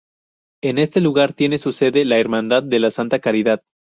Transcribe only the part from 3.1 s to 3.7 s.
Caridad.